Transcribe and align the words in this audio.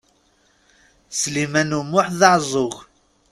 Sliman 1.19 1.71
U 1.79 1.81
Muḥ 1.91 2.07
d 2.19 2.21
aɛeẓẓug. 2.29 2.73